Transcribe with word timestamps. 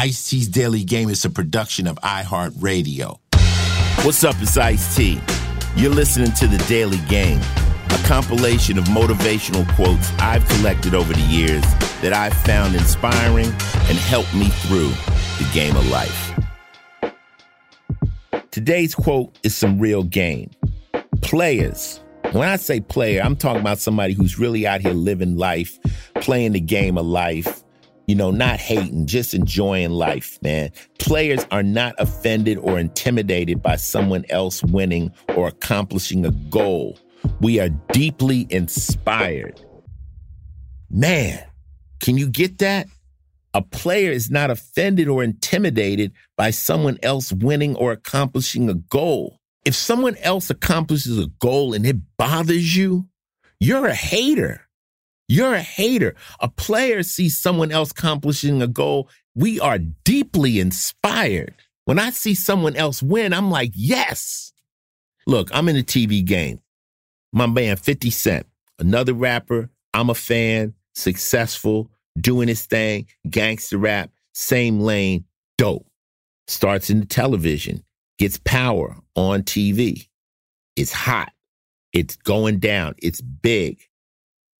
Ice 0.00 0.30
T's 0.30 0.46
Daily 0.46 0.84
Game 0.84 1.08
is 1.08 1.24
a 1.24 1.30
production 1.30 1.88
of 1.88 1.96
iHeartRadio. 2.02 3.18
What's 4.04 4.22
up, 4.22 4.36
it's 4.40 4.56
Ice 4.56 4.94
T. 4.94 5.20
You're 5.74 5.90
listening 5.90 6.30
to 6.34 6.46
The 6.46 6.58
Daily 6.68 6.98
Game, 7.08 7.40
a 7.40 7.98
compilation 8.04 8.78
of 8.78 8.84
motivational 8.84 9.68
quotes 9.74 10.12
I've 10.20 10.46
collected 10.50 10.94
over 10.94 11.12
the 11.12 11.20
years 11.22 11.64
that 12.00 12.12
I've 12.12 12.32
found 12.44 12.76
inspiring 12.76 13.46
and 13.46 13.98
helped 13.98 14.32
me 14.36 14.50
through 14.50 14.90
the 15.44 15.50
game 15.52 15.74
of 15.74 15.84
life. 15.88 16.38
Today's 18.52 18.94
quote 18.94 19.36
is 19.42 19.56
some 19.56 19.80
real 19.80 20.04
game. 20.04 20.52
Players. 21.22 21.98
When 22.30 22.48
I 22.48 22.54
say 22.54 22.78
player, 22.78 23.20
I'm 23.20 23.34
talking 23.34 23.62
about 23.62 23.80
somebody 23.80 24.14
who's 24.14 24.38
really 24.38 24.64
out 24.64 24.80
here 24.80 24.92
living 24.92 25.36
life, 25.36 25.76
playing 26.20 26.52
the 26.52 26.60
game 26.60 26.96
of 26.96 27.04
life 27.04 27.64
you 28.08 28.14
know, 28.14 28.30
not 28.30 28.58
hating, 28.58 29.06
just 29.06 29.34
enjoying 29.34 29.90
life, 29.90 30.38
man. 30.42 30.70
Players 30.98 31.46
are 31.50 31.62
not 31.62 31.94
offended 31.98 32.56
or 32.56 32.78
intimidated 32.78 33.62
by 33.62 33.76
someone 33.76 34.24
else 34.30 34.64
winning 34.64 35.12
or 35.36 35.48
accomplishing 35.48 36.24
a 36.24 36.30
goal. 36.30 36.98
We 37.40 37.60
are 37.60 37.68
deeply 37.68 38.46
inspired. 38.48 39.60
Man, 40.90 41.44
can 42.00 42.16
you 42.16 42.28
get 42.28 42.58
that? 42.58 42.86
A 43.52 43.60
player 43.60 44.10
is 44.10 44.30
not 44.30 44.50
offended 44.50 45.08
or 45.08 45.22
intimidated 45.22 46.12
by 46.36 46.50
someone 46.50 46.96
else 47.02 47.30
winning 47.30 47.76
or 47.76 47.92
accomplishing 47.92 48.70
a 48.70 48.74
goal. 48.74 49.38
If 49.66 49.74
someone 49.74 50.16
else 50.22 50.48
accomplishes 50.48 51.18
a 51.18 51.26
goal 51.40 51.74
and 51.74 51.84
it 51.84 51.96
bothers 52.16 52.74
you, 52.74 53.06
you're 53.60 53.86
a 53.86 53.94
hater. 53.94 54.67
You're 55.28 55.54
a 55.54 55.62
hater. 55.62 56.14
A 56.40 56.48
player 56.48 57.02
sees 57.02 57.38
someone 57.38 57.70
else 57.70 57.90
accomplishing 57.90 58.62
a 58.62 58.66
goal. 58.66 59.10
We 59.34 59.60
are 59.60 59.78
deeply 59.78 60.58
inspired. 60.58 61.54
When 61.84 61.98
I 61.98 62.10
see 62.10 62.34
someone 62.34 62.76
else 62.76 63.02
win, 63.02 63.32
I'm 63.32 63.50
like, 63.50 63.72
yes. 63.74 64.52
Look, 65.26 65.50
I'm 65.52 65.68
in 65.68 65.76
the 65.76 65.82
TV 65.82 66.24
game. 66.24 66.60
My 67.32 67.46
man 67.46 67.76
50 67.76 68.10
Cent, 68.10 68.46
another 68.78 69.12
rapper. 69.12 69.70
I'm 69.92 70.08
a 70.10 70.14
fan, 70.14 70.74
successful, 70.94 71.90
doing 72.18 72.48
his 72.48 72.64
thing, 72.64 73.06
gangster 73.28 73.78
rap, 73.78 74.10
same 74.32 74.80
lane, 74.80 75.24
dope. 75.56 75.86
Starts 76.46 76.88
in 76.88 77.00
the 77.00 77.06
television, 77.06 77.84
gets 78.18 78.38
power 78.38 78.96
on 79.14 79.42
TV. 79.42 80.08
It's 80.76 80.92
hot. 80.92 81.32
It's 81.92 82.16
going 82.16 82.58
down. 82.58 82.94
It's 83.02 83.20
big. 83.20 83.80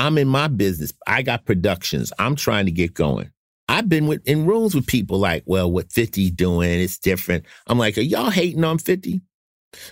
I'm 0.00 0.16
in 0.16 0.28
my 0.28 0.48
business. 0.48 0.94
I 1.06 1.20
got 1.20 1.44
productions. 1.44 2.10
I'm 2.18 2.34
trying 2.34 2.64
to 2.64 2.72
get 2.72 2.94
going. 2.94 3.30
I've 3.68 3.86
been 3.86 4.06
with, 4.06 4.26
in 4.26 4.46
rooms 4.46 4.74
with 4.74 4.86
people 4.86 5.18
like, 5.18 5.42
well, 5.44 5.70
what 5.70 5.92
50 5.92 6.30
doing? 6.30 6.70
It's 6.70 6.98
different. 6.98 7.44
I'm 7.66 7.76
like, 7.76 7.98
are 7.98 8.00
y'all 8.00 8.30
hating 8.30 8.64
on 8.64 8.78
50? 8.78 9.20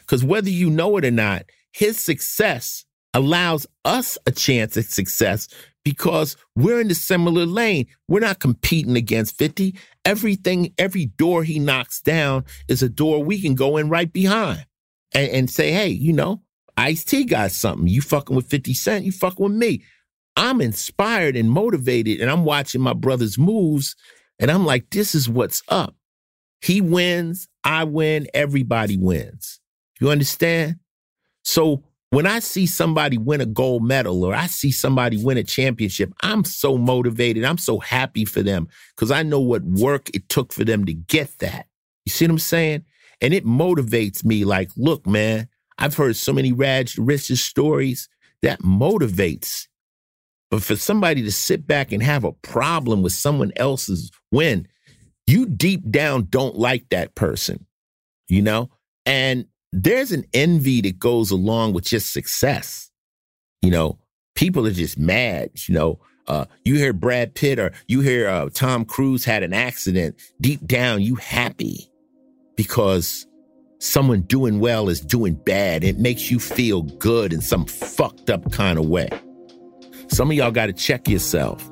Because 0.01 0.25
whether 0.25 0.49
you 0.49 0.71
know 0.71 0.97
it 0.97 1.05
or 1.05 1.11
not, 1.11 1.45
his 1.75 1.99
success 1.99 2.87
allows 3.13 3.67
us 3.85 4.17
a 4.25 4.33
chance 4.33 4.79
at 4.79 4.87
success 4.87 5.47
because 5.85 6.39
we're 6.57 6.81
in 6.81 6.89
the 6.89 6.95
similar 6.95 7.45
lane. 7.45 7.87
We're 8.09 8.21
not 8.21 8.39
competing 8.39 8.97
against 8.97 9.37
50. 9.37 9.77
Everything, 10.07 10.73
every 10.79 11.05
door 11.05 11.45
he 11.45 11.59
knocks 11.59 12.01
down 12.01 12.47
is 12.67 12.83
a 12.83 12.89
door 12.89 13.23
we 13.23 13.43
can 13.43 13.55
go 13.55 13.77
in 13.77 13.91
right 13.91 14.11
behind 14.11 14.65
and, 15.13 15.31
and 15.31 15.51
say, 15.51 15.71
hey, 15.71 15.89
you 15.89 16.15
know, 16.15 16.41
Ice 16.79 17.05
T 17.05 17.25
got 17.25 17.51
something. 17.51 17.89
You 17.89 18.01
fucking 18.01 18.35
with 18.35 18.49
50 18.49 18.73
Cent, 18.73 19.05
you 19.05 19.13
fucking 19.13 19.45
with 19.45 19.53
me. 19.53 19.83
I'm 20.39 20.61
inspired 20.61 21.37
and 21.37 21.51
motivated, 21.51 22.21
and 22.21 22.31
I'm 22.31 22.45
watching 22.45 22.81
my 22.81 22.93
brother's 22.93 23.37
moves, 23.37 23.97
and 24.39 24.53
I'm 24.53 24.65
like, 24.65 24.89
this 24.91 25.13
is 25.13 25.29
what's 25.29 25.65
up. 25.69 25.97
He 26.63 26.81
wins, 26.81 27.49
I 27.65 27.83
win, 27.83 28.29
everybody 28.33 28.97
wins. 28.97 29.59
You 30.01 30.11
understand? 30.11 30.77
So 31.43 31.83
when 32.11 32.25
I 32.25 32.39
see 32.39 32.67
somebody 32.67 33.19
win 33.19 33.41
a 33.41 33.47
gold 33.47 33.83
medal 33.83 34.25
or 34.25 34.33
I 34.33 34.47
see 34.47 34.71
somebody 34.71 35.23
win 35.23 35.39
a 35.39 35.43
championship, 35.43 36.13
I'm 36.23 36.45
so 36.45 36.79
motivated. 36.79 37.45
I'm 37.45 37.59
so 37.59 37.81
happy 37.81 38.25
for 38.25 38.41
them 38.41 38.69
because 38.95 39.11
I 39.11 39.25
know 39.25 39.41
what 39.41 39.65
work 39.65 40.09
it 40.15 40.29
took 40.29 40.53
for 40.53 40.65
them 40.65 40.85
to 40.87 40.95
get 40.95 41.37
that. 41.41 41.67
You 42.07 42.11
see 42.13 42.27
what 42.27 42.33
I'm 42.33 42.39
saying? 42.39 42.85
And 43.21 43.35
it 43.35 43.45
motivates 43.45 44.25
me 44.25 44.45
like, 44.45 44.71
look, 44.77 45.05
man, 45.05 45.49
I've 45.79 45.97
heard 45.97 46.15
so 46.15 46.33
many 46.33 46.53
Raj 46.53 46.97
Rich's 46.97 47.43
stories 47.43 48.09
that 48.43 48.61
motivates. 48.63 49.67
But 50.51 50.63
for 50.63 50.77
somebody 50.77 51.23
to 51.23 51.33
sit 51.33 51.67
back 51.67 51.93
and 51.93 52.03
have 52.03 52.25
a 52.25 52.33
problem 52.33 53.03
with 53.03 53.13
someone 53.13 53.53
else's 53.57 54.11
win, 54.33 54.67
you 55.27 55.47
deep 55.47 55.91
down 55.91 56.27
don't 56.31 56.57
like 56.57 56.89
that 56.89 57.15
person, 57.15 57.67
you 58.29 58.41
know? 58.41 58.71
And 59.05 59.47
there's 59.73 60.13
an 60.13 60.25
envy 60.33 60.81
that 60.83 60.99
goes 60.99 61.31
along 61.31 61.75
with 61.75 61.85
just 61.85 62.13
success. 62.13 62.91
You 63.61 63.71
know, 63.71 63.99
people 64.35 64.67
are 64.67 64.73
just 64.73 64.99
mad, 64.99 65.51
you 65.67 65.75
know. 65.75 66.01
Uh, 66.27 66.45
you 66.65 66.77
hear 66.77 66.93
Brad 66.93 67.35
Pitt 67.35 67.59
or 67.59 67.73
you 67.87 68.01
hear 68.01 68.29
uh, 68.29 68.51
Tom 68.53 68.85
Cruise 68.85 69.25
had 69.25 69.43
an 69.43 69.53
accident. 69.53 70.21
Deep 70.41 70.67
down, 70.67 71.01
you 71.03 71.15
happy 71.17 71.91
because 72.57 73.27
someone 73.81 74.23
doing 74.23 74.61
well 74.61 74.89
is 74.89 75.01
doing 75.01 75.35
bad. 75.35 75.85
It 75.85 75.99
makes 75.99 76.31
you 76.31 76.39
feel 76.39 76.83
good 76.83 77.33
in 77.33 77.41
some 77.41 77.65
fucked 77.65 78.31
up 78.31 78.51
kind 78.53 78.79
of 78.79 78.87
way. 78.87 79.09
Some 80.11 80.31
of 80.31 80.37
y'all 80.37 80.51
got 80.51 80.67
to 80.67 80.73
check 80.73 81.07
yourself. 81.07 81.69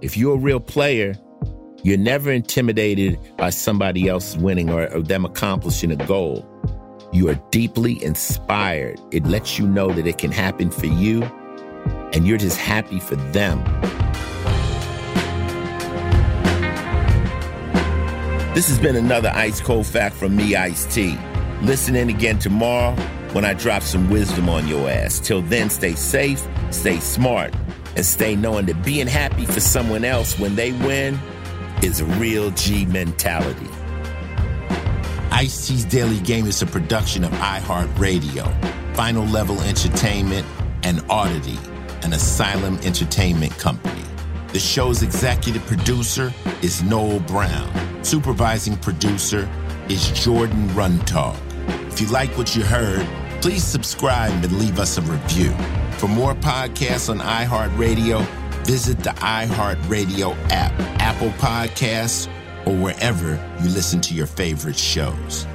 If 0.00 0.16
you're 0.16 0.34
a 0.34 0.38
real 0.38 0.60
player, 0.60 1.14
you're 1.82 1.98
never 1.98 2.30
intimidated 2.30 3.18
by 3.36 3.50
somebody 3.50 4.08
else 4.08 4.36
winning 4.36 4.70
or, 4.70 4.88
or 4.92 5.02
them 5.02 5.24
accomplishing 5.24 5.90
a 5.90 5.96
goal. 5.96 6.48
You 7.12 7.28
are 7.28 7.34
deeply 7.50 8.02
inspired. 8.02 9.00
It 9.10 9.26
lets 9.26 9.58
you 9.58 9.66
know 9.66 9.92
that 9.92 10.06
it 10.06 10.16
can 10.16 10.30
happen 10.30 10.70
for 10.70 10.86
you, 10.86 11.24
and 12.14 12.26
you're 12.26 12.38
just 12.38 12.56
happy 12.56 13.00
for 13.00 13.16
them. 13.16 13.62
This 18.54 18.68
has 18.68 18.78
been 18.78 18.96
another 18.96 19.30
Ice 19.34 19.60
Cold 19.60 19.86
Fact 19.86 20.14
from 20.14 20.36
me, 20.36 20.54
Ice 20.54 20.86
T. 20.94 21.18
Listen 21.62 21.96
in 21.96 22.10
again 22.10 22.38
tomorrow 22.38 22.94
when 23.32 23.44
I 23.44 23.54
drop 23.54 23.82
some 23.82 24.08
wisdom 24.10 24.48
on 24.48 24.68
your 24.68 24.88
ass. 24.88 25.18
Till 25.18 25.42
then, 25.42 25.70
stay 25.70 25.94
safe, 25.94 26.46
stay 26.70 27.00
smart, 27.00 27.54
and 27.96 28.04
stay 28.04 28.36
knowing 28.36 28.66
that 28.66 28.84
being 28.84 29.06
happy 29.06 29.44
for 29.44 29.60
someone 29.60 30.04
else 30.04 30.38
when 30.38 30.54
they 30.54 30.72
win 30.72 31.18
is 31.82 32.00
a 32.00 32.04
real 32.04 32.50
G 32.52 32.86
mentality. 32.86 33.68
Ice 35.30 35.66
T's 35.66 35.84
Daily 35.84 36.20
Game 36.20 36.46
is 36.46 36.62
a 36.62 36.66
production 36.66 37.24
of 37.24 37.32
iHeartRadio, 37.32 38.94
Final 38.94 39.24
Level 39.24 39.60
Entertainment, 39.62 40.46
and 40.82 41.02
Oddity, 41.10 41.58
an 42.02 42.12
Asylum 42.12 42.78
Entertainment 42.82 43.56
company. 43.58 44.04
The 44.52 44.58
show's 44.58 45.02
executive 45.02 45.64
producer 45.66 46.32
is 46.60 46.82
Noel 46.82 47.20
Brown. 47.20 48.04
Supervising 48.04 48.76
producer 48.76 49.48
is 49.88 50.10
Jordan 50.10 50.68
Runtagh. 50.68 51.36
If 51.90 52.00
you 52.00 52.06
like 52.08 52.36
what 52.36 52.54
you 52.54 52.62
heard, 52.62 53.06
please 53.40 53.64
subscribe 53.64 54.44
and 54.44 54.58
leave 54.58 54.78
us 54.78 54.98
a 54.98 55.02
review. 55.02 55.54
For 56.02 56.08
more 56.08 56.34
podcasts 56.34 57.08
on 57.08 57.20
iHeartRadio, 57.20 58.26
visit 58.64 58.98
the 59.04 59.10
iHeartRadio 59.10 60.36
app, 60.50 60.72
Apple 61.00 61.30
Podcasts, 61.38 62.26
or 62.66 62.74
wherever 62.74 63.34
you 63.62 63.68
listen 63.68 64.00
to 64.00 64.12
your 64.12 64.26
favorite 64.26 64.76
shows. 64.76 65.46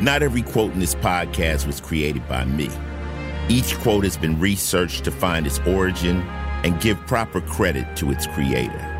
Not 0.00 0.24
every 0.24 0.42
quote 0.42 0.72
in 0.72 0.80
this 0.80 0.96
podcast 0.96 1.64
was 1.64 1.80
created 1.80 2.26
by 2.26 2.44
me. 2.44 2.68
Each 3.48 3.76
quote 3.78 4.02
has 4.02 4.16
been 4.16 4.40
researched 4.40 5.04
to 5.04 5.12
find 5.12 5.46
its 5.46 5.60
origin 5.60 6.16
and 6.64 6.80
give 6.80 6.98
proper 7.06 7.40
credit 7.42 7.94
to 7.98 8.10
its 8.10 8.26
creator. 8.26 8.99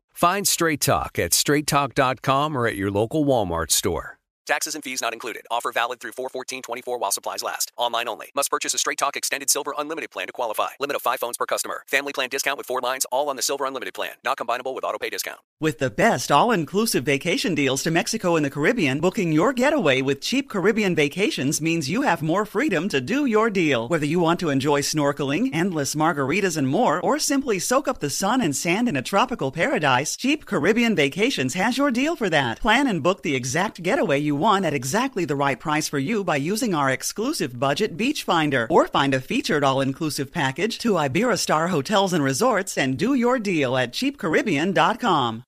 Find 0.21 0.47
Straight 0.47 0.81
Talk 0.81 1.17
at 1.17 1.31
straighttalk.com 1.31 2.55
or 2.55 2.67
at 2.67 2.75
your 2.75 2.91
local 2.91 3.25
Walmart 3.25 3.71
store. 3.71 4.20
Taxes 4.51 4.75
and 4.75 4.83
fees 4.83 5.01
not 5.01 5.13
included. 5.13 5.43
Offer 5.49 5.71
valid 5.71 6.01
through 6.01 6.11
41424 6.11 6.97
while 6.97 7.13
supplies 7.13 7.41
last. 7.41 7.71
Online 7.77 8.09
only. 8.09 8.31
Must 8.35 8.51
purchase 8.51 8.73
a 8.73 8.77
Straight 8.77 8.97
Talk 8.97 9.15
Extended 9.15 9.49
Silver 9.49 9.73
Unlimited 9.77 10.11
plan 10.11 10.27
to 10.27 10.33
qualify. 10.33 10.71
Limit 10.77 10.97
of 10.97 11.01
5 11.01 11.21
phones 11.21 11.37
per 11.37 11.45
customer. 11.45 11.85
Family 11.87 12.11
plan 12.11 12.27
discount 12.27 12.57
with 12.57 12.67
4 12.67 12.81
lines 12.81 13.05
all 13.13 13.29
on 13.29 13.37
the 13.37 13.41
Silver 13.41 13.63
Unlimited 13.63 13.93
plan. 13.93 14.11
Not 14.25 14.37
combinable 14.37 14.75
with 14.75 14.83
auto 14.83 14.97
pay 14.97 15.09
discount. 15.09 15.39
With 15.61 15.79
the 15.79 15.89
best 15.89 16.33
all-inclusive 16.33 17.05
vacation 17.05 17.55
deals 17.55 17.81
to 17.83 17.91
Mexico 17.91 18.35
and 18.35 18.43
the 18.43 18.49
Caribbean, 18.49 18.99
booking 18.99 19.31
your 19.31 19.53
getaway 19.53 20.01
with 20.01 20.19
cheap 20.19 20.49
Caribbean 20.49 20.95
vacations 20.95 21.61
means 21.61 21.89
you 21.89 22.01
have 22.01 22.21
more 22.21 22.45
freedom 22.45 22.89
to 22.89 22.99
do 22.99 23.25
your 23.25 23.49
deal. 23.49 23.87
Whether 23.87 24.05
you 24.05 24.19
want 24.19 24.41
to 24.41 24.49
enjoy 24.49 24.81
snorkeling, 24.81 25.51
endless 25.53 25.95
margaritas 25.95 26.57
and 26.57 26.67
more, 26.67 26.99
or 26.99 27.19
simply 27.19 27.57
soak 27.57 27.87
up 27.87 27.99
the 27.99 28.09
sun 28.09 28.41
and 28.41 28.53
sand 28.53 28.89
in 28.89 28.97
a 28.97 29.01
tropical 29.01 29.53
paradise, 29.53 30.17
Cheap 30.17 30.45
Caribbean 30.45 30.93
Vacations 30.93 31.53
has 31.53 31.77
your 31.77 31.89
deal 31.89 32.17
for 32.17 32.29
that. 32.29 32.59
Plan 32.59 32.85
and 32.87 33.01
book 33.01 33.23
the 33.23 33.33
exact 33.33 33.81
getaway 33.81 34.19
you 34.19 34.40
want 34.41 34.65
at 34.65 34.73
exactly 34.73 35.23
the 35.23 35.35
right 35.35 35.59
price 35.59 35.87
for 35.87 35.99
you 35.99 36.23
by 36.23 36.35
using 36.35 36.73
our 36.73 36.89
exclusive 36.89 37.59
budget 37.59 37.95
beach 37.95 38.23
finder 38.23 38.65
or 38.71 38.87
find 38.87 39.13
a 39.13 39.21
featured 39.21 39.63
all-inclusive 39.63 40.31
package 40.33 40.79
to 40.79 40.93
Iberostar 40.93 41.69
Hotels 41.69 42.11
and 42.11 42.23
Resorts 42.23 42.75
and 42.77 42.97
do 42.97 43.13
your 43.13 43.37
deal 43.37 43.77
at 43.77 43.93
cheapcaribbean.com. 43.93 45.43